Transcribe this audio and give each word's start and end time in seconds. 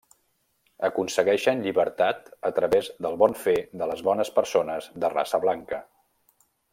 Aconsegueixen 0.87 1.59
llibertat 1.65 2.31
a 2.51 2.51
través 2.59 2.89
del 3.07 3.19
bon 3.25 3.37
fer 3.45 3.55
de 3.83 3.91
les 3.95 4.03
bones 4.11 4.35
persones 4.41 4.89
de 5.05 5.13
raça 5.17 5.45
blanca. 5.49 5.83